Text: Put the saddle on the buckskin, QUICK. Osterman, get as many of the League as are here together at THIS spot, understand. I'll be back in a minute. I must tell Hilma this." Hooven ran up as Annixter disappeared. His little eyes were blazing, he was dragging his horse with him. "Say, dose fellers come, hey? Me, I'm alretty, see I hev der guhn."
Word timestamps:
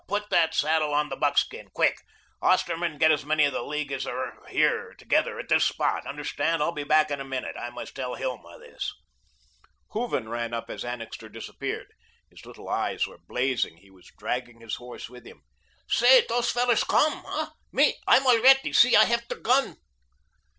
Put 0.07 0.31
the 0.31 0.49
saddle 0.51 0.95
on 0.95 1.09
the 1.09 1.15
buckskin, 1.15 1.67
QUICK. 1.75 1.99
Osterman, 2.41 2.97
get 2.97 3.11
as 3.11 3.23
many 3.23 3.43
of 3.45 3.53
the 3.53 3.61
League 3.61 3.91
as 3.91 4.07
are 4.07 4.43
here 4.49 4.95
together 4.97 5.37
at 5.37 5.47
THIS 5.47 5.63
spot, 5.63 6.07
understand. 6.07 6.63
I'll 6.63 6.71
be 6.71 6.83
back 6.83 7.11
in 7.11 7.21
a 7.21 7.23
minute. 7.23 7.55
I 7.55 7.69
must 7.69 7.95
tell 7.95 8.15
Hilma 8.15 8.57
this." 8.57 8.91
Hooven 9.91 10.27
ran 10.27 10.55
up 10.55 10.71
as 10.71 10.83
Annixter 10.83 11.29
disappeared. 11.29 11.89
His 12.31 12.47
little 12.47 12.67
eyes 12.67 13.05
were 13.05 13.19
blazing, 13.19 13.77
he 13.77 13.91
was 13.91 14.11
dragging 14.17 14.61
his 14.61 14.77
horse 14.77 15.07
with 15.07 15.23
him. 15.27 15.43
"Say, 15.87 16.25
dose 16.25 16.51
fellers 16.51 16.83
come, 16.83 17.23
hey? 17.23 17.45
Me, 17.71 17.95
I'm 18.07 18.23
alretty, 18.25 18.73
see 18.73 18.95
I 18.95 19.05
hev 19.05 19.27
der 19.27 19.39
guhn." 19.39 19.75